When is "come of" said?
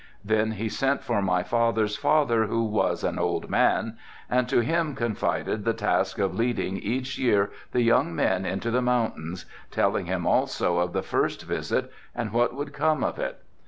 12.73-13.19